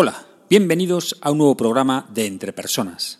Hola, 0.00 0.28
bienvenidos 0.48 1.18
a 1.22 1.32
un 1.32 1.38
nuevo 1.38 1.56
programa 1.56 2.06
de 2.14 2.26
Entre 2.26 2.52
Personas. 2.52 3.18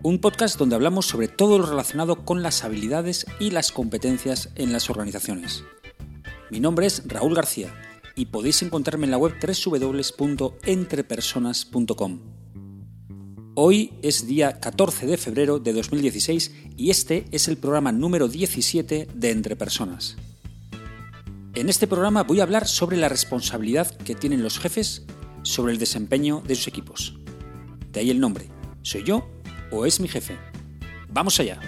Un 0.00 0.18
podcast 0.22 0.58
donde 0.58 0.74
hablamos 0.74 1.04
sobre 1.04 1.28
todo 1.28 1.58
lo 1.58 1.66
relacionado 1.66 2.24
con 2.24 2.42
las 2.42 2.64
habilidades 2.64 3.26
y 3.38 3.50
las 3.50 3.72
competencias 3.72 4.48
en 4.54 4.72
las 4.72 4.88
organizaciones. 4.88 5.64
Mi 6.50 6.60
nombre 6.60 6.86
es 6.86 7.02
Raúl 7.06 7.34
García 7.34 7.74
y 8.14 8.24
podéis 8.24 8.62
encontrarme 8.62 9.04
en 9.04 9.10
la 9.10 9.18
web 9.18 9.34
www.entrepersonas.com. 9.38 12.37
Hoy 13.60 13.92
es 14.02 14.24
día 14.28 14.60
14 14.60 15.04
de 15.06 15.16
febrero 15.16 15.58
de 15.58 15.72
2016 15.72 16.54
y 16.76 16.90
este 16.90 17.24
es 17.32 17.48
el 17.48 17.56
programa 17.56 17.90
número 17.90 18.28
17 18.28 19.08
de 19.12 19.30
Entre 19.32 19.56
Personas. 19.56 20.16
En 21.56 21.68
este 21.68 21.88
programa 21.88 22.22
voy 22.22 22.38
a 22.38 22.44
hablar 22.44 22.68
sobre 22.68 22.96
la 22.96 23.08
responsabilidad 23.08 23.92
que 23.96 24.14
tienen 24.14 24.44
los 24.44 24.60
jefes 24.60 25.02
sobre 25.42 25.72
el 25.72 25.80
desempeño 25.80 26.40
de 26.46 26.54
sus 26.54 26.68
equipos. 26.68 27.18
De 27.90 27.98
ahí 27.98 28.10
el 28.10 28.20
nombre. 28.20 28.48
¿Soy 28.82 29.02
yo 29.02 29.28
o 29.72 29.86
es 29.86 29.98
mi 29.98 30.06
jefe? 30.06 30.36
Vamos 31.08 31.40
allá. 31.40 31.58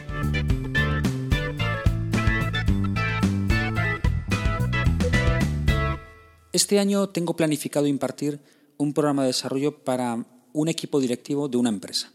Este 6.53 6.79
año 6.79 7.09
tengo 7.09 7.35
planificado 7.35 7.89
impartir 7.89 8.41
un 8.77 8.93
programa 8.95 9.23
de 9.23 9.29
desarrollo 9.31 9.83
para 9.83 10.25
un 10.53 10.69
equipo 10.69 11.01
directivo 11.01 11.49
de 11.49 11.57
una 11.57 11.69
empresa. 11.69 12.13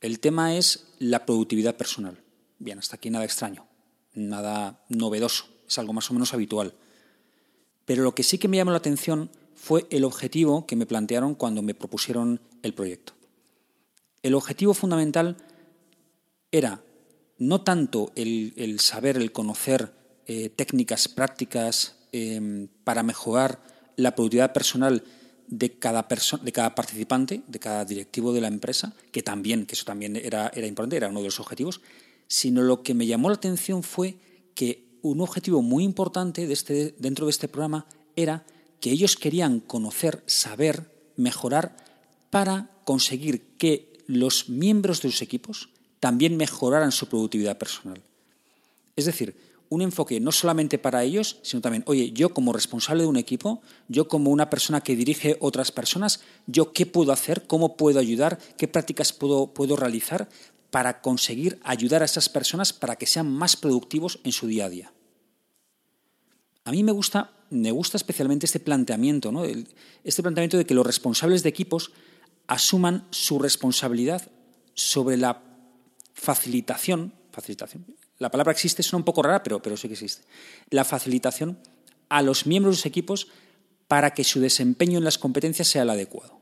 El 0.00 0.20
tema 0.20 0.56
es 0.56 0.86
la 0.98 1.24
productividad 1.24 1.76
personal. 1.76 2.18
Bien, 2.58 2.78
hasta 2.78 2.96
aquí 2.96 3.10
nada 3.10 3.24
extraño, 3.24 3.66
nada 4.14 4.84
novedoso, 4.88 5.46
es 5.68 5.78
algo 5.78 5.92
más 5.92 6.10
o 6.10 6.14
menos 6.14 6.32
habitual. 6.34 6.74
Pero 7.84 8.02
lo 8.02 8.14
que 8.14 8.22
sí 8.22 8.38
que 8.38 8.48
me 8.48 8.56
llamó 8.56 8.70
la 8.70 8.78
atención 8.78 9.30
fue 9.54 9.86
el 9.90 10.04
objetivo 10.04 10.66
que 10.66 10.76
me 10.76 10.86
plantearon 10.86 11.34
cuando 11.34 11.62
me 11.62 11.74
propusieron 11.74 12.40
el 12.62 12.74
proyecto. 12.74 13.14
El 14.22 14.34
objetivo 14.34 14.74
fundamental 14.74 15.36
era 16.50 16.82
no 17.38 17.60
tanto 17.62 18.12
el, 18.16 18.80
saber, 18.80 19.16
el 19.16 19.32
conocer 19.32 19.92
eh, 20.26 20.48
técnicas 20.48 21.08
prácticas 21.08 21.96
Em, 22.18 22.68
para 22.82 23.02
mejorar 23.02 23.60
la 23.96 24.14
productividad 24.14 24.54
personal 24.54 25.02
de 25.48 25.78
cada, 25.78 26.06
de 26.42 26.52
cada 26.52 26.74
participante, 26.74 27.42
de 27.46 27.58
cada 27.58 27.84
directivo 27.84 28.32
de 28.32 28.40
la 28.40 28.48
empresa, 28.48 28.94
que 29.12 29.22
también, 29.22 29.66
que 29.66 29.74
eso 29.74 29.84
también 29.84 30.16
era, 30.16 30.50
era 30.54 30.66
importante, 30.66 30.96
era 30.96 31.08
uno 31.08 31.20
de 31.20 31.26
los 31.26 31.40
objetivos, 31.40 31.80
sino 32.26 32.62
lo 32.62 32.82
que 32.82 32.94
me 32.94 33.06
llamó 33.06 33.28
la 33.28 33.36
atención 33.36 33.82
fue 33.82 34.16
que 34.54 34.86
un 35.02 35.20
objetivo 35.20 35.62
muy 35.62 35.84
importante 35.84 36.46
de 36.46 36.52
este, 36.52 36.94
dentro 36.98 37.26
de 37.26 37.30
este 37.30 37.48
programa 37.48 37.86
era 38.16 38.44
que 38.80 38.90
ellos 38.90 39.16
querían 39.16 39.60
conocer, 39.60 40.22
saber, 40.26 40.90
mejorar 41.16 41.76
para 42.30 42.70
conseguir 42.84 43.56
que 43.58 43.92
los 44.06 44.48
miembros 44.48 45.02
de 45.02 45.10
sus 45.10 45.22
equipos 45.22 45.70
también 46.00 46.36
mejoraran 46.36 46.92
su 46.92 47.08
productividad 47.08 47.58
personal. 47.58 48.02
Es 48.96 49.04
decir, 49.04 49.36
un 49.68 49.82
enfoque 49.82 50.20
no 50.20 50.32
solamente 50.32 50.78
para 50.78 51.02
ellos, 51.02 51.38
sino 51.42 51.60
también, 51.60 51.82
oye, 51.86 52.12
yo 52.12 52.32
como 52.32 52.52
responsable 52.52 53.02
de 53.02 53.08
un 53.08 53.16
equipo, 53.16 53.60
yo 53.88 54.08
como 54.08 54.30
una 54.30 54.50
persona 54.50 54.80
que 54.80 54.96
dirige 54.96 55.36
otras 55.40 55.72
personas, 55.72 56.20
yo 56.46 56.72
qué 56.72 56.86
puedo 56.86 57.12
hacer, 57.12 57.46
cómo 57.46 57.76
puedo 57.76 57.98
ayudar, 57.98 58.38
qué 58.56 58.68
prácticas 58.68 59.12
puedo, 59.12 59.52
puedo 59.52 59.76
realizar 59.76 60.28
para 60.70 61.00
conseguir 61.00 61.58
ayudar 61.64 62.02
a 62.02 62.04
esas 62.04 62.28
personas 62.28 62.72
para 62.72 62.96
que 62.96 63.06
sean 63.06 63.30
más 63.30 63.56
productivos 63.56 64.20
en 64.24 64.32
su 64.32 64.46
día 64.46 64.66
a 64.66 64.68
día. 64.68 64.92
A 66.64 66.72
mí 66.72 66.82
me 66.82 66.92
gusta, 66.92 67.32
me 67.50 67.70
gusta 67.70 67.96
especialmente 67.96 68.46
este 68.46 68.60
planteamiento, 68.60 69.30
¿no? 69.30 69.44
este 69.44 70.22
planteamiento 70.22 70.58
de 70.58 70.66
que 70.66 70.74
los 70.74 70.86
responsables 70.86 71.42
de 71.42 71.48
equipos 71.48 71.92
asuman 72.46 73.06
su 73.10 73.38
responsabilidad 73.38 74.30
sobre 74.74 75.16
la 75.16 75.42
facilitación, 76.12 77.12
facilitación, 77.30 77.86
la 78.18 78.30
palabra 78.30 78.52
existe, 78.52 78.82
suena 78.82 79.00
un 79.00 79.04
poco 79.04 79.22
rara, 79.22 79.42
pero, 79.42 79.60
pero 79.60 79.76
sí 79.76 79.88
que 79.88 79.94
existe. 79.94 80.24
La 80.70 80.84
facilitación 80.84 81.58
a 82.08 82.22
los 82.22 82.46
miembros 82.46 82.76
de 82.76 82.78
los 82.78 82.86
equipos 82.86 83.28
para 83.88 84.14
que 84.14 84.24
su 84.24 84.40
desempeño 84.40 84.98
en 84.98 85.04
las 85.04 85.18
competencias 85.18 85.68
sea 85.68 85.82
el 85.82 85.90
adecuado. 85.90 86.40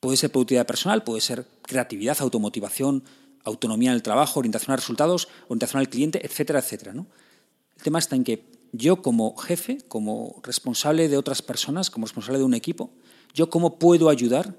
Puede 0.00 0.16
ser 0.16 0.30
productividad 0.30 0.66
personal, 0.66 1.04
puede 1.04 1.20
ser 1.20 1.46
creatividad, 1.62 2.16
automotivación, 2.20 3.04
autonomía 3.44 3.90
en 3.90 3.96
el 3.96 4.02
trabajo, 4.02 4.38
orientación 4.40 4.72
a 4.72 4.76
resultados, 4.76 5.28
orientación 5.48 5.80
al 5.80 5.88
cliente, 5.88 6.24
etcétera, 6.24 6.60
etcétera. 6.60 6.92
El 6.92 7.82
tema 7.82 7.98
está 7.98 8.16
en 8.16 8.24
que 8.24 8.46
yo 8.72 9.02
como 9.02 9.36
jefe, 9.36 9.78
como 9.88 10.40
responsable 10.42 11.08
de 11.08 11.16
otras 11.16 11.42
personas, 11.42 11.90
como 11.90 12.06
responsable 12.06 12.38
de 12.38 12.44
un 12.44 12.54
equipo, 12.54 12.90
yo 13.34 13.50
cómo 13.50 13.78
puedo 13.78 14.08
ayudar 14.08 14.54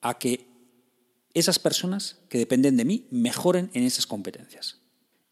a 0.00 0.18
que 0.18 0.47
esas 1.34 1.58
personas 1.58 2.16
que 2.28 2.38
dependen 2.38 2.76
de 2.76 2.84
mí 2.84 3.06
mejoren 3.10 3.70
en 3.74 3.84
esas 3.84 4.06
competencias. 4.06 4.78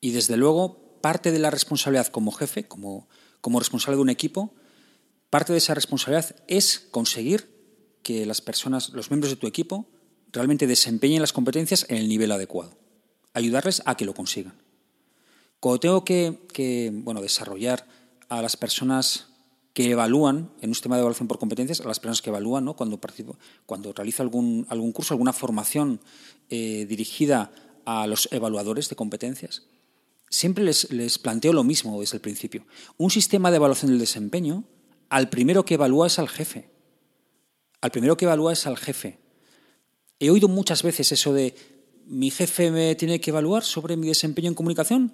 Y 0.01 0.11
desde 0.11 0.37
luego, 0.37 0.99
parte 1.01 1.33
de 1.33 1.39
la 1.39 1.51
responsabilidad 1.51 2.09
como 2.09 2.33
jefe, 2.33 2.69
como, 2.69 3.09
como 3.41 3.59
responsable 3.59 3.97
de 3.97 4.03
un 4.03 4.11
equipo, 4.11 4.55
parte 5.31 5.53
de 5.53 5.59
esa 5.59 5.75
responsabilidad 5.75 6.37
es 6.49 6.87
conseguir 6.91 7.55
que 8.03 8.27
las 8.27 8.41
personas, 8.41 8.91
los 8.91 9.11
miembros 9.11 9.31
de 9.31 9.37
tu 9.37 9.47
equipo, 9.47 9.87
realmente 10.33 10.67
desempeñen 10.67 11.21
las 11.21 11.33
competencias 11.33 11.87
en 11.89 11.97
el 11.97 12.09
nivel 12.09 12.31
adecuado. 12.31 12.77
Ayudarles 13.33 13.83
a 13.85 13.97
que 13.97 14.05
lo 14.05 14.15
consigan. 14.15 14.55
Cuando 15.61 15.81
tengo 15.81 16.05
que, 16.05 16.47
que 16.53 16.91
bueno, 16.93 17.21
desarrollar 17.21 17.87
a 18.29 18.43
las 18.43 18.57
personas 18.57 19.29
que 19.77 19.91
evalúan 19.91 20.49
en 20.63 20.71
un 20.71 20.75
sistema 20.75 20.97
de 20.97 21.01
evaluación 21.01 21.29
por 21.29 21.39
competencias 21.39 21.83
a 21.83 21.85
las 21.87 22.01
personas 22.01 22.23
que 22.23 22.31
evalúan 22.31 22.65
¿no? 22.65 22.73
cuando, 22.73 22.99
cuando 23.67 23.93
realizo 23.93 24.23
algún, 24.23 24.67
algún 24.71 24.91
curso, 24.91 25.13
alguna 25.13 25.35
formación 25.35 26.01
eh, 26.49 26.87
dirigida 26.89 27.53
a 27.85 28.07
los 28.07 28.27
evaluadores 28.33 28.89
de 28.89 28.97
competencias. 28.97 29.67
Siempre 30.31 30.65
les, 30.65 30.91
les 30.91 31.19
planteo 31.19 31.53
lo 31.53 31.63
mismo 31.63 32.01
desde 32.01 32.17
el 32.17 32.23
principio. 32.23 32.65
Un 32.97 33.11
sistema 33.11 33.51
de 33.51 33.59
evaluación 33.59 33.91
del 33.91 34.01
desempeño, 34.01 34.65
al 35.11 35.29
primero 35.29 35.67
que 35.67 35.75
evalúa 35.75 36.07
es 36.07 36.19
al 36.19 36.31
jefe. 36.31 36.71
Al 37.83 37.91
primero 37.91 38.17
que 38.17 38.25
evalúa 38.25 38.55
es 38.55 38.67
al 38.67 38.79
jefe. 38.79 39.19
He 40.19 40.31
oído 40.31 40.49
muchas 40.49 40.83
veces 40.85 41.13
eso 41.13 41.35
de 41.35 41.55
mi 42.07 42.31
jefe 42.31 42.71
me 42.71 42.95
tiene 42.95 43.21
que 43.21 43.29
evaluar 43.29 43.63
sobre 43.63 43.99
mi 43.99 44.09
desempeño 44.09 44.49
en 44.49 44.55
comunicación. 44.55 45.13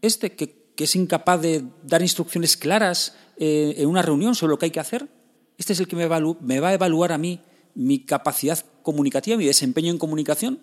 Este 0.00 0.34
que 0.34 0.67
que 0.78 0.84
es 0.84 0.94
incapaz 0.94 1.42
de 1.42 1.64
dar 1.82 2.02
instrucciones 2.02 2.56
claras 2.56 3.16
eh, 3.36 3.74
en 3.78 3.88
una 3.88 4.00
reunión 4.00 4.36
sobre 4.36 4.52
lo 4.52 4.60
que 4.60 4.66
hay 4.66 4.70
que 4.70 4.78
hacer. 4.78 5.08
Este 5.56 5.72
es 5.72 5.80
el 5.80 5.88
que 5.88 5.96
me, 5.96 6.06
me 6.06 6.60
va 6.60 6.68
a 6.68 6.72
evaluar 6.72 7.10
a 7.10 7.18
mí 7.18 7.40
mi 7.74 8.04
capacidad 8.04 8.64
comunicativa, 8.84 9.36
mi 9.36 9.46
desempeño 9.46 9.90
en 9.90 9.98
comunicación. 9.98 10.60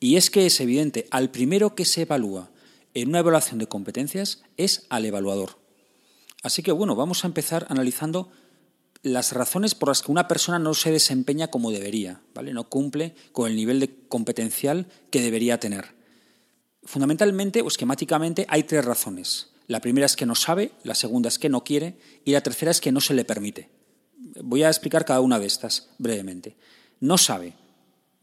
Y 0.00 0.16
es 0.16 0.30
que 0.30 0.46
es 0.46 0.58
evidente, 0.60 1.06
al 1.10 1.30
primero 1.30 1.74
que 1.74 1.84
se 1.84 2.00
evalúa 2.02 2.50
en 2.94 3.10
una 3.10 3.18
evaluación 3.18 3.58
de 3.58 3.66
competencias 3.66 4.42
es 4.56 4.86
al 4.88 5.04
evaluador. 5.04 5.58
Así 6.42 6.62
que 6.62 6.72
bueno, 6.72 6.96
vamos 6.96 7.24
a 7.24 7.26
empezar 7.26 7.66
analizando 7.68 8.30
las 9.02 9.32
razones 9.32 9.74
por 9.74 9.90
las 9.90 10.00
que 10.00 10.10
una 10.10 10.28
persona 10.28 10.58
no 10.58 10.72
se 10.72 10.92
desempeña 10.92 11.48
como 11.48 11.72
debería, 11.72 12.22
¿vale? 12.32 12.54
No 12.54 12.70
cumple 12.70 13.14
con 13.32 13.50
el 13.50 13.56
nivel 13.56 13.80
de 13.80 13.94
competencial 14.08 14.86
que 15.10 15.20
debería 15.20 15.60
tener. 15.60 15.94
Fundamentalmente 16.84 17.60
o 17.60 17.68
esquemáticamente 17.68 18.46
hay 18.48 18.62
tres 18.62 18.82
razones. 18.86 19.50
La 19.68 19.80
primera 19.80 20.06
es 20.06 20.16
que 20.16 20.26
no 20.26 20.34
sabe, 20.34 20.72
la 20.82 20.94
segunda 20.94 21.28
es 21.28 21.38
que 21.38 21.50
no 21.50 21.62
quiere 21.62 21.98
y 22.24 22.32
la 22.32 22.40
tercera 22.40 22.70
es 22.70 22.80
que 22.80 22.90
no 22.90 23.02
se 23.02 23.12
le 23.12 23.26
permite. 23.26 23.68
Voy 24.42 24.62
a 24.62 24.68
explicar 24.68 25.04
cada 25.04 25.20
una 25.20 25.38
de 25.38 25.46
estas 25.46 25.90
brevemente. 25.98 26.56
No 27.00 27.18
sabe. 27.18 27.52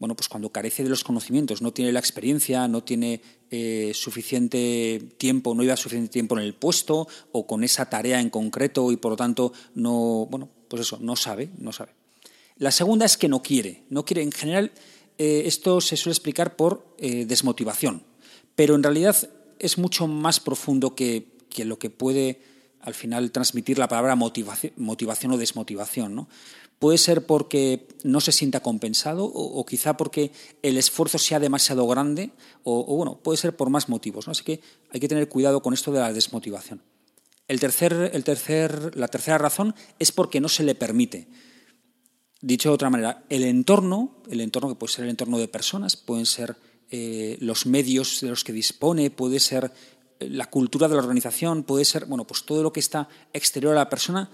Bueno, 0.00 0.16
pues 0.16 0.28
cuando 0.28 0.50
carece 0.50 0.82
de 0.82 0.90
los 0.90 1.04
conocimientos, 1.04 1.62
no 1.62 1.72
tiene 1.72 1.92
la 1.92 2.00
experiencia, 2.00 2.66
no 2.66 2.82
tiene 2.82 3.22
eh, 3.50 3.92
suficiente 3.94 5.14
tiempo, 5.16 5.54
no 5.54 5.62
lleva 5.62 5.76
suficiente 5.76 6.12
tiempo 6.12 6.36
en 6.36 6.44
el 6.44 6.54
puesto 6.54 7.06
o 7.32 7.46
con 7.46 7.62
esa 7.62 7.88
tarea 7.88 8.20
en 8.20 8.28
concreto 8.28 8.90
y 8.90 8.96
por 8.96 9.12
lo 9.12 9.16
tanto 9.16 9.52
no, 9.74 10.26
bueno, 10.28 10.50
pues 10.68 10.82
eso, 10.82 10.98
no 11.00 11.14
sabe, 11.14 11.48
no 11.58 11.72
sabe. 11.72 11.92
La 12.58 12.72
segunda 12.72 13.06
es 13.06 13.16
que 13.16 13.28
no 13.28 13.42
quiere. 13.42 13.84
No 13.88 14.04
quiere, 14.04 14.22
en 14.22 14.32
general, 14.32 14.72
eh, 15.16 15.44
esto 15.46 15.80
se 15.80 15.96
suele 15.96 16.12
explicar 16.12 16.56
por 16.56 16.94
eh, 16.98 17.24
desmotivación, 17.24 18.02
pero 18.56 18.74
en 18.74 18.82
realidad 18.82 19.16
es 19.58 19.78
mucho 19.78 20.06
más 20.08 20.40
profundo 20.40 20.94
que, 20.94 21.35
que 21.48 21.64
lo 21.64 21.78
que 21.78 21.90
puede 21.90 22.40
al 22.80 22.94
final 22.94 23.32
transmitir 23.32 23.78
la 23.78 23.88
palabra 23.88 24.14
motivación, 24.14 25.32
o 25.32 25.36
desmotivación. 25.36 26.14
¿no? 26.14 26.28
Puede 26.78 26.98
ser 26.98 27.26
porque 27.26 27.88
no 28.04 28.20
se 28.20 28.30
sienta 28.30 28.60
compensado 28.60 29.24
o, 29.24 29.66
quizá 29.66 29.96
porque 29.96 30.30
el 30.62 30.78
esfuerzo 30.78 31.18
sea 31.18 31.40
demasiado 31.40 31.86
grande 31.88 32.30
o, 32.62 32.84
bueno, 32.96 33.18
puede 33.18 33.38
ser 33.38 33.56
por 33.56 33.70
más 33.70 33.88
motivos. 33.88 34.26
¿no? 34.26 34.30
Así 34.30 34.44
que 34.44 34.60
hay 34.90 35.00
que 35.00 35.08
tener 35.08 35.28
cuidado 35.28 35.62
con 35.62 35.74
esto 35.74 35.90
de 35.90 35.98
la 35.98 36.12
desmotivación. 36.12 36.80
El 37.48 37.58
tercer, 37.58 38.10
el 38.12 38.22
tercer, 38.22 38.96
la 38.96 39.08
tercera 39.08 39.38
razón 39.38 39.74
es 39.98 40.12
porque 40.12 40.40
no 40.40 40.48
se 40.48 40.62
le 40.62 40.76
permite. 40.76 41.26
Dicho 42.40 42.68
de 42.68 42.74
otra 42.74 42.90
manera, 42.90 43.24
el 43.30 43.42
entorno, 43.42 44.22
el 44.30 44.40
entorno 44.40 44.68
que 44.68 44.74
puede 44.76 44.92
ser 44.92 45.04
el 45.04 45.10
entorno 45.10 45.38
de 45.38 45.48
personas, 45.48 45.96
pueden 45.96 46.26
ser 46.26 46.56
eh, 46.90 47.36
los 47.40 47.66
medios 47.66 48.20
de 48.20 48.28
los 48.28 48.44
que 48.44 48.52
dispone, 48.52 49.10
puede 49.10 49.40
ser 49.40 49.72
la 50.20 50.50
cultura 50.50 50.88
de 50.88 50.94
la 50.94 51.02
organización, 51.02 51.62
puede 51.62 51.84
ser, 51.84 52.06
bueno, 52.06 52.26
pues 52.26 52.44
todo 52.44 52.62
lo 52.62 52.72
que 52.72 52.80
está 52.80 53.08
exterior 53.32 53.72
a 53.72 53.80
la 53.80 53.90
persona 53.90 54.30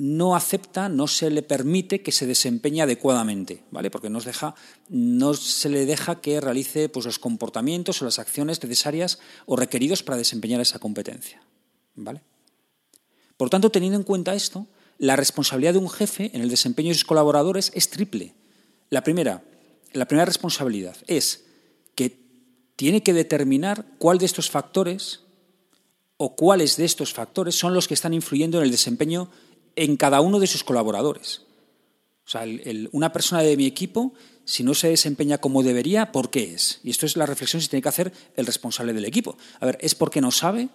no 0.00 0.34
acepta, 0.34 0.88
no 0.88 1.06
se 1.06 1.28
le 1.30 1.42
permite 1.42 2.00
que 2.00 2.10
se 2.10 2.26
desempeñe 2.26 2.80
adecuadamente, 2.80 3.64
¿vale? 3.70 3.90
Porque 3.90 4.08
deja, 4.08 4.54
no 4.88 5.34
se 5.34 5.68
le 5.68 5.84
deja 5.84 6.22
que 6.22 6.40
realice 6.40 6.88
pues, 6.88 7.04
los 7.04 7.18
comportamientos 7.18 8.00
o 8.00 8.06
las 8.06 8.18
acciones 8.18 8.62
necesarias 8.62 9.18
o 9.44 9.56
requeridos 9.56 10.02
para 10.02 10.16
desempeñar 10.16 10.62
esa 10.62 10.78
competencia, 10.78 11.42
¿vale? 11.94 12.22
Por 13.36 13.50
tanto, 13.50 13.70
teniendo 13.70 13.98
en 13.98 14.04
cuenta 14.04 14.34
esto, 14.34 14.66
la 14.96 15.16
responsabilidad 15.16 15.74
de 15.74 15.80
un 15.80 15.90
jefe 15.90 16.30
en 16.32 16.40
el 16.40 16.48
desempeño 16.48 16.88
de 16.88 16.94
sus 16.94 17.04
colaboradores 17.04 17.70
es 17.74 17.90
triple. 17.90 18.34
La 18.88 19.04
primera, 19.04 19.44
la 19.92 20.06
primera 20.06 20.24
responsabilidad 20.24 20.96
es 21.08 21.44
tiene 22.80 23.02
que 23.02 23.12
determinar 23.12 23.84
cuál 23.98 24.16
de 24.16 24.24
estos 24.24 24.48
factores 24.48 25.20
o 26.16 26.34
cuáles 26.34 26.78
de 26.78 26.86
estos 26.86 27.12
factores 27.12 27.54
son 27.54 27.74
los 27.74 27.86
que 27.86 27.92
están 27.92 28.14
influyendo 28.14 28.56
en 28.56 28.64
el 28.64 28.70
desempeño 28.70 29.28
en 29.76 29.98
cada 29.98 30.22
uno 30.22 30.40
de 30.40 30.46
sus 30.46 30.64
colaboradores. 30.64 31.42
O 32.24 32.30
sea, 32.30 32.46
una 32.92 33.12
persona 33.12 33.42
de 33.42 33.54
mi 33.58 33.66
equipo, 33.66 34.14
si 34.46 34.62
no 34.62 34.72
se 34.72 34.88
desempeña 34.88 35.36
como 35.36 35.62
debería, 35.62 36.10
¿por 36.10 36.30
qué 36.30 36.54
es? 36.54 36.80
Y 36.82 36.88
esto 36.88 37.04
es 37.04 37.18
la 37.18 37.26
reflexión 37.26 37.60
que 37.60 37.68
tiene 37.68 37.82
que 37.82 37.90
hacer 37.90 38.14
el 38.34 38.46
responsable 38.46 38.94
del 38.94 39.04
equipo. 39.04 39.36
A 39.60 39.66
ver, 39.66 39.76
¿es 39.82 39.94
porque 39.94 40.22
no 40.22 40.30
sabe? 40.30 40.70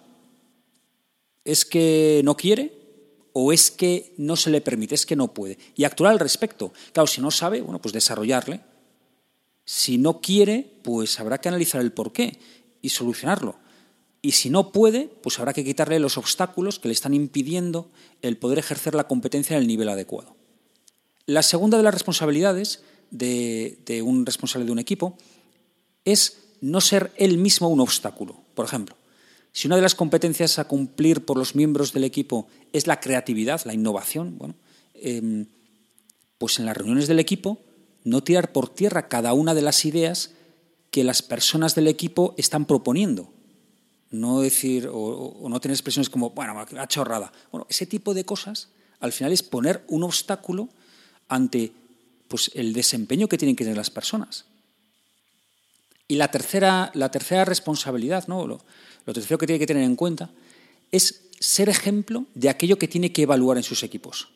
¿Es 1.44 1.64
que 1.64 2.20
no 2.22 2.36
quiere? 2.36 2.72
¿O 3.32 3.52
es 3.52 3.72
que 3.72 4.14
no 4.16 4.36
se 4.36 4.50
le 4.50 4.60
permite? 4.60 4.94
¿Es 4.94 5.06
que 5.06 5.16
no 5.16 5.34
puede? 5.34 5.58
Y 5.74 5.82
actuar 5.82 6.12
al 6.12 6.20
respecto. 6.20 6.72
Claro, 6.92 7.08
si 7.08 7.20
no 7.20 7.32
sabe, 7.32 7.62
bueno, 7.62 7.80
pues 7.80 7.92
desarrollarle. 7.92 8.60
Si 9.66 9.98
no 9.98 10.20
quiere, 10.20 10.70
pues 10.82 11.18
habrá 11.20 11.38
que 11.38 11.48
analizar 11.48 11.80
el 11.82 11.92
por 11.92 12.12
qué 12.12 12.38
y 12.80 12.88
solucionarlo. 12.90 13.56
Y 14.22 14.32
si 14.32 14.48
no 14.48 14.72
puede, 14.72 15.08
pues 15.22 15.38
habrá 15.38 15.52
que 15.52 15.64
quitarle 15.64 15.98
los 15.98 16.16
obstáculos 16.16 16.78
que 16.78 16.88
le 16.88 16.94
están 16.94 17.14
impidiendo 17.14 17.90
el 18.22 18.36
poder 18.38 18.58
ejercer 18.58 18.94
la 18.94 19.08
competencia 19.08 19.56
en 19.56 19.62
el 19.62 19.68
nivel 19.68 19.88
adecuado. 19.88 20.36
La 21.26 21.42
segunda 21.42 21.76
de 21.76 21.82
las 21.82 21.94
responsabilidades 21.94 22.82
de, 23.10 24.02
un 24.04 24.24
responsable 24.24 24.66
de 24.66 24.72
un 24.72 24.78
equipo 24.78 25.18
es 26.04 26.38
no 26.60 26.80
ser 26.80 27.12
él 27.16 27.36
mismo 27.38 27.68
un 27.68 27.80
obstáculo. 27.80 28.40
Por 28.54 28.64
ejemplo, 28.64 28.96
si 29.52 29.66
una 29.66 29.76
de 29.76 29.82
las 29.82 29.96
competencias 29.96 30.60
a 30.60 30.68
cumplir 30.68 31.24
por 31.24 31.36
los 31.36 31.56
miembros 31.56 31.92
del 31.92 32.04
equipo 32.04 32.46
es 32.72 32.86
la 32.86 33.00
creatividad, 33.00 33.62
la 33.64 33.74
innovación, 33.74 34.38
bueno, 34.38 34.54
em, 34.94 35.46
pues 36.38 36.60
en 36.60 36.66
las 36.66 36.76
reuniones 36.76 37.08
del 37.08 37.18
equipo 37.18 37.58
no 38.06 38.22
tirar 38.22 38.52
por 38.52 38.68
tierra 38.68 39.08
cada 39.08 39.32
una 39.32 39.52
de 39.52 39.62
las 39.62 39.84
ideas 39.84 40.30
que 40.92 41.02
las 41.02 41.22
personas 41.22 41.74
del 41.74 41.88
equipo 41.88 42.34
están 42.38 42.64
proponiendo, 42.64 43.32
no 44.12 44.40
decir 44.40 44.88
o, 44.92 45.44
no 45.48 45.60
tener 45.60 45.74
expresiones 45.74 46.08
como, 46.08 46.30
bueno, 46.30 46.54
la 46.70 46.86
chorrada. 46.86 47.32
Bueno, 47.50 47.66
ese 47.68 47.84
tipo 47.84 48.14
de 48.14 48.24
cosas 48.24 48.68
al 49.00 49.12
final 49.12 49.32
es 49.32 49.42
poner 49.42 49.84
un 49.88 50.04
obstáculo 50.04 50.68
ante 51.26 51.72
pues, 52.28 52.52
el 52.54 52.72
desempeño 52.74 53.26
que 53.26 53.38
tienen 53.38 53.56
que 53.56 53.64
tener 53.64 53.76
las 53.76 53.90
personas. 53.90 54.44
Y 56.06 56.14
la 56.14 56.30
tercera, 56.30 56.92
la 56.94 57.10
tercera 57.10 57.44
responsabilidad, 57.44 58.28
¿no? 58.28 58.46
lo, 58.46 58.60
lo 59.04 59.12
tercero 59.12 59.36
que 59.36 59.48
tiene 59.48 59.58
que 59.58 59.66
tener 59.66 59.82
en 59.82 59.96
cuenta, 59.96 60.30
es 60.92 61.22
ser 61.40 61.68
ejemplo 61.68 62.26
de 62.36 62.50
aquello 62.50 62.78
que 62.78 62.86
tiene 62.86 63.10
que 63.10 63.22
evaluar 63.22 63.56
en 63.56 63.64
sus 63.64 63.82
equipos. 63.82 64.28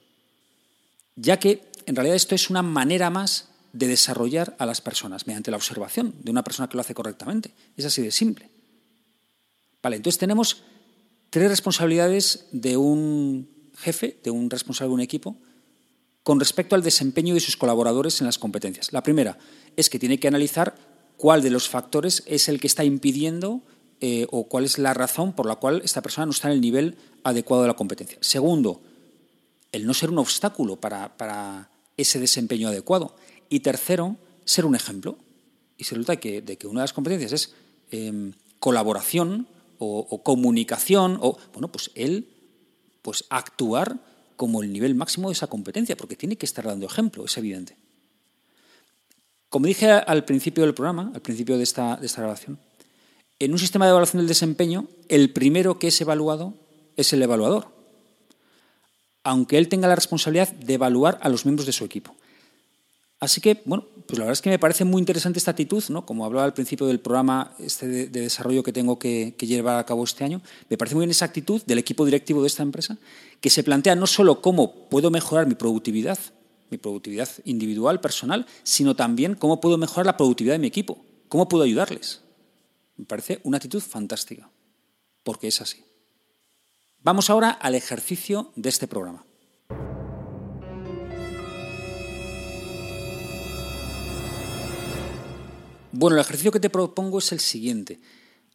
Ya 1.15 1.39
que 1.39 1.71
en 1.87 1.95
realidad 1.95 2.17
esto 2.17 2.35
es 2.35 2.51
una 2.51 2.63
manera 2.63 3.11
más 3.11 3.47
de 3.73 3.87
desarrollar 3.87 4.57
a 4.59 4.67
las 4.67 4.81
personas 4.81 5.27
mediante 5.27 5.51
la 5.51 5.57
observación 5.57 6.15
de 6.23 6.31
una 6.31 6.45
persona 6.45 6.69
que 6.69 6.77
lo 6.77 6.81
hace 6.81 6.95
correctamente. 6.95 7.55
Es 7.77 7.85
así 7.85 8.03
de 8.03 8.11
simple. 8.11 8.51
Vale, 9.83 9.97
entonces 9.97 10.19
tenemos 10.19 10.63
tres 11.31 11.49
responsabilidades 11.49 12.47
de 12.53 12.77
un 12.77 13.49
jefe, 13.77 14.19
de 14.23 14.31
un 14.31 14.51
responsable 14.51 14.89
de 14.89 14.95
un 14.95 15.01
equipo, 15.01 15.37
con 16.23 16.39
respecto 16.39 16.75
al 16.75 16.83
desempeño 16.83 17.35
de 17.35 17.41
sus 17.41 17.57
colaboradores 17.57 18.21
en 18.21 18.27
las 18.27 18.39
competencias. 18.39 18.93
La 18.93 19.03
primera 19.03 19.39
es 19.77 19.89
que 19.89 19.99
tiene 19.99 20.21
que 20.21 20.29
analizar 20.29 20.75
cuál 21.17 21.43
de 21.43 21.51
los 21.51 21.69
factores 21.69 22.23
es 22.27 22.49
el 22.49 22.61
que 22.61 22.67
está 22.67 22.85
impidiendo 22.85 23.63
eh, 24.01 24.27
o 24.31 24.49
cuál 24.49 24.65
es 24.65 24.79
la 24.79 24.95
razón 24.95 25.33
por 25.33 25.47
la 25.47 25.57
cual 25.57 25.83
esta 25.85 26.03
persona 26.03 26.27
no 26.27 26.33
está 26.33 26.49
en 26.49 26.55
el 26.55 26.61
nivel 26.61 26.97
adecuado 27.23 27.63
de 27.63 27.69
la 27.69 27.77
competencia. 27.77 28.19
Segundo, 28.21 28.81
el 29.73 29.87
no 29.87 29.95
ser 29.95 30.11
un 30.11 30.19
obstáculo 30.19 30.77
para, 30.77 31.71
ese 31.97 32.19
desempeño 32.19 32.69
adecuado. 32.69 33.15
Y 33.51 33.61
tercero, 33.61 34.17
ser 34.47 34.65
un 34.65 34.75
ejemplo. 34.75 35.19
Y 35.77 35.85
se 35.85 35.95
resulta 35.95 36.17
que, 36.17 36.41
de 36.41 36.57
que 36.57 36.67
una 36.67 36.81
de 36.81 36.85
las 36.85 36.95
competencias 36.95 37.33
es 37.33 37.55
em, 37.91 38.33
colaboración, 38.59 39.47
o, 39.83 40.23
comunicación, 40.23 41.19
o 41.23 41.39
bueno, 41.53 41.69
pues 41.73 41.91
él 41.95 42.29
pues 43.01 43.25
actuar 43.31 43.99
como 44.37 44.63
el 44.63 44.73
nivel 44.73 44.95
máximo 44.95 45.29
de 45.29 45.33
esa 45.33 45.47
competencia, 45.47 45.97
porque 45.97 46.17
tiene 46.17 46.37
que 46.37 46.45
estar 46.45 46.67
dando 46.67 46.87
ejemplo, 46.87 47.25
es 47.25 47.37
evidente. 47.39 47.77
Como 49.49 49.67
dije 49.67 49.91
al 49.91 50.25
principio 50.25 50.65
del 50.65 50.75
programa, 50.75 51.11
al 51.15 51.23
principio 51.23 51.57
de 51.57 51.63
esta, 51.63 51.97
de 51.97 52.07
esta 52.07 52.21
grabación, 52.21 52.59
en 53.39 53.53
un 53.53 53.59
sistema 53.59 53.87
de 53.87 53.91
evaluación 53.91 54.21
del 54.21 54.29
desempeño, 54.29 54.87
el 55.09 55.33
primero 55.33 55.79
que 55.79 55.89
es 55.89 56.01
evaluado 56.01 56.55
es 56.97 57.13
el 57.15 57.23
evaluador, 57.23 57.69
aunque 59.25 59.57
él 59.57 59.69
tenga 59.69 59.89
la 59.89 59.97
responsabilidad 59.97 60.53
de 60.53 60.75
evaluar 60.75 61.19
a 61.23 61.31
los 61.31 61.47
miembros 61.47 61.65
de 61.65 61.73
su 61.73 61.85
equipo. 61.85 62.15
Así 63.21 63.43
que, 63.43 63.61
bueno, 63.67 63.85
pues 64.07 64.19
la 64.19 64.25
verdad 64.25 64.33
es 64.33 64.41
que 64.41 64.49
me 64.49 64.59
parece 64.59 64.85
muy 64.85 64.99
interesante 64.99 65.39
esta 65.39 65.51
actitud, 65.51 65.85
¿no? 65.91 66.07
Como 66.07 66.25
hablaba 66.25 66.47
al 66.47 66.55
principio 66.55 66.87
del 66.87 67.01
programa 67.01 67.55
este 67.59 67.87
de, 67.87 68.07
desarrollo 68.09 68.63
que 68.63 68.73
tengo 68.73 68.99
que, 68.99 69.35
llevar 69.39 69.79
a 69.79 69.85
cabo 69.85 70.05
este 70.05 70.25
año, 70.25 70.41
me 70.71 70.79
parece 70.79 70.95
muy 70.95 71.03
bien 71.03 71.11
esa 71.11 71.27
actitud 71.27 71.63
del 71.67 71.79
equipo 71.79 72.07
directivo 72.07 72.41
de 72.41 72.47
esta 72.47 72.63
empresa, 72.63 72.97
que 73.43 73.51
se 73.51 73.63
plantea 73.63 73.95
no 73.95 74.07
solo 74.07 74.41
cómo 74.41 74.89
puedo 74.89 75.11
mejorar 75.11 75.47
mi 75.47 75.55
productividad, 75.55 76.19
mi 76.71 76.79
productividad 76.79 77.29
individual, 77.45 78.01
personal, 78.01 78.47
sino 78.63 78.97
también 78.97 79.35
cómo 79.35 79.61
puedo 79.61 79.77
mejorar 79.77 80.07
la 80.07 80.17
productividad 80.17 80.55
de 80.55 80.61
mi 80.61 80.69
equipo, 80.69 81.05
cómo 81.29 81.47
puedo 81.47 81.65
ayudarles. 81.65 82.23
Me 82.97 83.05
parece 83.05 83.41
una 83.45 83.59
actitud 83.59 83.83
fantástica, 83.83 84.49
porque 85.25 85.49
es 85.49 85.61
así. 85.61 85.85
Vamos 87.03 87.29
ahora 87.29 87.51
al 87.51 87.75
ejercicio 87.75 88.51
de 88.57 88.71
este 88.71 88.89
programa. 88.89 89.25
Bueno, 96.01 96.17
el 96.17 96.23
ejercicio 96.23 96.51
que 96.51 96.61
te 96.61 96.71
propongo 96.71 97.19
es 97.19 97.31
el 97.31 97.41
siguiente. 97.41 98.01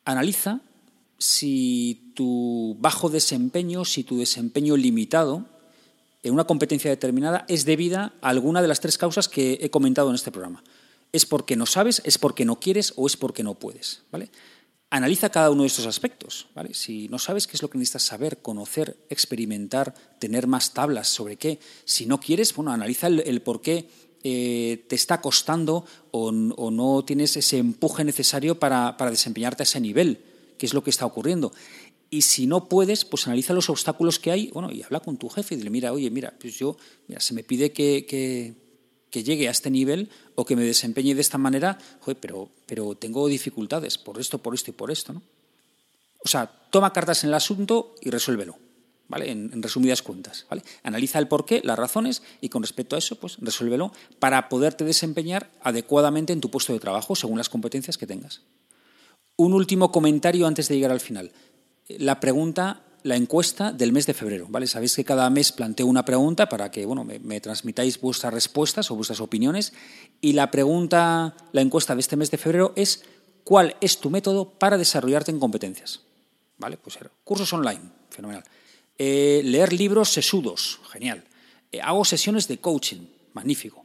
Analiza 0.03 0.61
si 1.19 2.11
tu 2.15 2.75
bajo 2.79 3.07
desempeño, 3.07 3.85
si 3.85 4.03
tu 4.03 4.17
desempeño 4.17 4.75
limitado 4.75 5.45
en 6.23 6.33
una 6.33 6.45
competencia 6.45 6.89
determinada 6.89 7.45
es 7.47 7.63
debida 7.63 8.15
a 8.21 8.29
alguna 8.29 8.63
de 8.63 8.67
las 8.67 8.79
tres 8.79 8.97
causas 8.97 9.29
que 9.29 9.59
he 9.61 9.69
comentado 9.69 10.09
en 10.09 10.15
este 10.15 10.31
programa. 10.31 10.63
¿Es 11.11 11.27
porque 11.27 11.55
no 11.55 11.67
sabes, 11.67 12.01
es 12.03 12.17
porque 12.17 12.45
no 12.45 12.59
quieres 12.59 12.93
o 12.95 13.05
es 13.05 13.15
porque 13.15 13.43
no 13.43 13.53
puedes? 13.53 14.01
¿vale? 14.11 14.31
Analiza 14.89 15.29
cada 15.29 15.51
uno 15.51 15.61
de 15.61 15.67
estos 15.67 15.85
aspectos. 15.85 16.47
¿vale? 16.55 16.73
Si 16.73 17.07
no 17.09 17.19
sabes 17.19 17.45
qué 17.45 17.57
es 17.57 17.61
lo 17.61 17.69
que 17.69 17.77
necesitas 17.77 18.07
saber, 18.07 18.41
conocer, 18.41 18.97
experimentar, 19.07 19.93
tener 20.17 20.47
más 20.47 20.73
tablas 20.73 21.09
sobre 21.09 21.37
qué, 21.37 21.59
si 21.85 22.07
no 22.07 22.19
quieres, 22.19 22.55
bueno, 22.55 22.71
analiza 22.71 23.05
el, 23.05 23.19
el 23.19 23.43
por 23.43 23.61
qué 23.61 23.87
eh, 24.27 24.83
te 24.87 24.95
está 24.95 25.21
costando 25.21 25.85
o, 26.09 26.31
no 26.31 27.05
tienes 27.05 27.37
ese 27.37 27.59
empuje 27.59 28.03
necesario 28.03 28.57
para, 28.57 28.95
desempeñarte 29.11 29.61
a 29.61 29.65
ese 29.65 29.79
nivel, 29.79 30.19
que 30.57 30.65
es 30.65 30.73
lo 30.73 30.83
que 30.83 30.89
está 30.89 31.05
ocurriendo. 31.05 31.53
Y 32.09 32.23
si 32.23 32.47
no 32.47 32.67
puedes, 32.67 33.05
pues 33.05 33.27
analiza 33.27 33.53
los 33.53 33.69
obstáculos 33.69 34.17
que 34.17 34.31
hay, 34.31 34.47
bueno, 34.47 34.71
y 34.71 34.81
habla 34.81 34.99
con 34.99 35.17
tu 35.17 35.29
jefe 35.29 35.53
y 35.53 35.57
dile, 35.59 35.69
mira, 35.69 35.93
oye, 35.93 36.09
mira, 36.09 36.33
pues 36.39 36.57
yo, 36.57 36.75
mira, 37.07 37.21
se 37.21 37.35
me 37.35 37.43
pide 37.43 37.71
que, 37.71 38.07
que, 38.07 39.23
llegue 39.23 39.47
a 39.47 39.51
este 39.51 39.69
nivel 39.69 40.09
o 40.33 40.43
que 40.43 40.55
me 40.55 40.63
desempeñe 40.63 41.13
de 41.13 41.21
esta 41.21 41.37
manera, 41.37 41.77
pero, 42.19 42.49
pero 42.65 42.95
tengo 42.95 43.27
dificultades 43.27 43.99
por 43.99 44.19
esto, 44.19 44.39
por 44.39 44.55
esto 44.55 44.71
y 44.71 44.73
por 44.73 44.89
esto, 44.89 45.13
¿no? 45.13 45.21
O 46.17 46.27
sea, 46.27 46.47
toma 46.71 46.91
cartas 46.91 47.23
en 47.23 47.29
el 47.29 47.35
asunto 47.35 47.93
y 48.01 48.09
resuélvelo. 48.09 48.57
¿Vale? 49.07 49.31
En, 49.31 49.61
resumidas 49.61 50.01
cuentas. 50.01 50.45
Analiza 50.83 51.19
el 51.19 51.27
porqué, 51.27 51.61
las 51.63 51.77
razones 51.77 52.23
y 52.41 52.49
con 52.49 52.63
respecto 52.63 52.95
a 52.95 52.99
eso, 52.99 53.17
pues 53.17 53.37
resuélvelo 53.39 53.91
para 54.19 54.49
poderte 54.49 54.83
desempeñar 54.83 55.49
adecuadamente 55.61 56.33
en 56.33 56.41
tu 56.41 56.49
puesto 56.49 56.73
de 56.73 56.79
trabajo 56.79 57.15
según 57.15 57.37
las 57.37 57.49
competencias 57.49 57.97
que 57.97 58.07
tengas. 58.07 58.41
Un 59.37 59.53
último 59.53 59.91
comentario 59.91 60.47
antes 60.47 60.67
de 60.67 60.75
llegar 60.75 60.91
al 60.91 60.99
final. 60.99 61.31
La 61.87 62.19
pregunta, 62.19 62.83
la 63.03 63.15
encuesta 63.15 63.71
del 63.71 63.91
mes 63.91 64.07
de 64.07 64.13
febrero. 64.13 64.47
¿vale? 64.49 64.65
Sabéis 64.65 64.95
que 64.95 65.03
cada 65.03 65.29
mes 65.29 65.51
planteo 65.51 65.85
una 65.85 66.05
pregunta 66.05 66.49
para 66.49 66.71
que 66.71 66.85
bueno, 66.85 67.03
me, 67.03 67.41
transmitáis 67.41 67.99
vuestras 67.99 68.33
respuestas 68.33 68.89
o 68.89 68.95
vuestras 68.95 69.19
opiniones. 69.19 69.73
Y 70.21 70.33
la 70.33 70.49
pregunta, 70.49 71.35
la 71.51 71.61
encuesta 71.61 71.93
de 71.93 72.01
este 72.01 72.15
mes 72.15 72.31
de 72.31 72.37
febrero 72.37 72.73
es 72.75 73.03
¿cuál 73.43 73.75
es 73.79 73.99
tu 73.99 74.09
método 74.09 74.49
para 74.49 74.77
desarrollarte 74.77 75.31
en 75.31 75.39
competencias? 75.39 76.01
¿Vale? 76.57 76.77
Pues 76.77 76.97
cursos 77.23 77.51
online, 77.53 77.81
fenomenal. 78.09 78.43
Eh, 78.97 79.41
leer 79.43 79.73
libros 79.73 80.09
sesudos, 80.09 80.79
genial. 80.91 81.23
Eh, 81.71 81.81
hago 81.81 82.05
sesiones 82.05 82.47
de 82.47 82.59
coaching, 82.59 83.01
magnífico. 83.33 83.83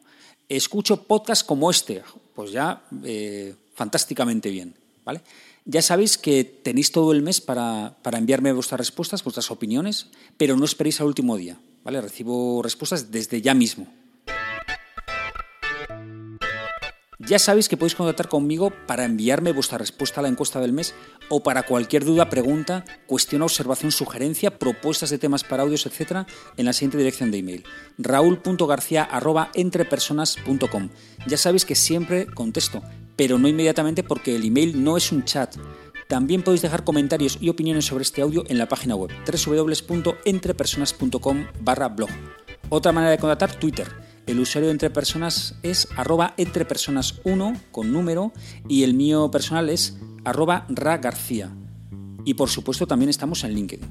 Escucho 0.49 1.05
podcasts 1.05 1.45
como 1.45 1.71
este, 1.71 2.03
pues 2.35 2.53
ya 2.53 2.83
eh, 3.05 3.55
fantásticamente 3.75 4.51
bien, 4.51 4.75
¿vale? 5.05 5.21
Ya 5.65 5.83
sabéis 5.83 6.17
que 6.17 6.45
tenéis 6.45 6.91
todo 6.91 7.13
el 7.13 7.23
mes 7.23 7.41
para, 7.41 7.97
para, 8.03 8.19
enviarme 8.19 8.53
vuestras 8.53 8.79
respuestas, 8.79 9.23
vuestras 9.23 9.51
opiniones, 9.51 10.09
pero 10.37 10.57
no 10.57 10.65
esperéis 10.65 11.01
al 11.01 11.07
último 11.07 11.37
día, 11.37 11.59
¿vale? 11.85 12.01
Recibo 12.01 12.63
respuestas 12.63 13.11
desde 13.11 13.43
ya 13.43 13.55
mismo. 13.55 13.87
Ya 17.31 17.39
sabéis 17.39 17.69
que 17.69 17.77
podéis 17.77 17.95
contactar 17.95 18.27
conmigo 18.27 18.73
para 18.89 19.05
enviarme 19.05 19.53
vuestra 19.53 19.79
respuesta 19.79 20.19
a 20.19 20.25
la 20.25 20.29
encuesta 20.29 20.59
del 20.59 20.73
mes 20.73 20.97
o 21.29 21.45
para 21.45 21.63
cualquier 21.63 22.05
duda, 22.05 22.29
pregunta, 22.29 22.85
cuestión, 23.07 23.43
observación, 23.43 23.93
sugerencia, 23.93 24.59
propuestas 24.59 25.11
de 25.11 25.19
temas 25.19 25.45
para 25.45 25.63
audios, 25.63 25.87
etc. 25.87 26.27
en 26.57 26.65
la 26.65 26.73
siguiente 26.73 26.99
dirección 26.99 27.31
de 27.31 27.39
email: 27.39 27.63
raúl.garcía@entrepersonas.com. 27.99 30.89
Ya 31.29 31.37
sabéis 31.37 31.65
que 31.65 31.77
siempre 31.77 32.27
contesto, 32.27 32.83
pero 33.15 33.39
no 33.39 33.47
inmediatamente 33.47 34.03
porque 34.03 34.35
el 34.35 34.45
email 34.45 34.83
no 34.83 34.97
es 34.97 35.13
un 35.13 35.25
chat. 35.25 35.55
También 36.09 36.43
podéis 36.43 36.63
dejar 36.63 36.83
comentarios 36.83 37.39
y 37.41 37.49
opiniones 37.49 37.85
sobre 37.85 38.03
este 38.03 38.23
audio 38.23 38.43
en 38.49 38.59
la 38.59 38.67
página 38.67 38.97
web 38.97 39.13
www.entrepersonas.com/blog. 39.25 42.11
Otra 42.71 42.91
manera 42.91 43.13
de 43.13 43.19
contactar 43.19 43.55
Twitter 43.55 44.10
el 44.31 44.41
usuario 44.41 44.71
Entre 44.71 44.91
Personas 44.91 45.55
es 45.63 45.89
arroba 45.97 46.35
entrepersonas1 46.37 47.61
con 47.71 47.93
número 47.93 48.33
y 48.69 48.85
el 48.85 48.95
mío 48.95 49.31
personal 49.31 49.69
es 49.69 49.97
arroba 50.25 50.67
ragarcía. 50.69 51.51
Y 52.25 52.35
por 52.35 52.49
supuesto 52.49 52.87
también 52.87 53.09
estamos 53.09 53.45
en 53.45 53.55
LinkedIn. 53.55 53.89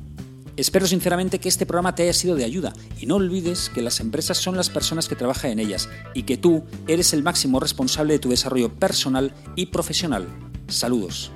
Espero 0.56 0.88
sinceramente 0.88 1.40
que 1.40 1.48
este 1.48 1.66
programa 1.66 1.96
te 1.96 2.04
haya 2.04 2.14
sido 2.14 2.36
de 2.36 2.44
ayuda 2.44 2.74
y 3.00 3.06
no 3.06 3.16
olvides 3.16 3.70
que 3.70 3.82
las 3.82 4.00
empresas 4.02 4.38
son 4.38 4.58
las 4.58 4.70
personas 4.70 5.08
que 5.08 5.16
trabajan 5.16 5.52
en 5.52 5.60
ellas 5.60 5.90
y 6.14 6.24
que 6.24 6.38
tú 6.38 6.64
eres 6.88 7.14
el 7.14 7.24
máximo 7.24 7.60
responsable 7.60 8.14
de 8.14 8.20
tu 8.20 8.30
desarrollo 8.30 8.74
personal 8.74 9.34
y 9.56 9.68
profesional. 9.68 10.28
Saludos. 10.68 11.32